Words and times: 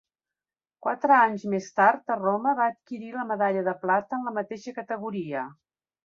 Quatre 0.85 1.13
anys 1.17 1.43
més 1.53 1.67
tard 1.79 2.09
a 2.13 2.15
Roma 2.21 2.53
va 2.59 2.65
adquirir 2.73 3.11
la 3.17 3.25
medalla 3.33 3.61
de 3.67 3.75
plata 3.83 4.19
en 4.19 4.25
la 4.31 4.33
mateixa 4.39 4.73
categoria. 4.79 5.45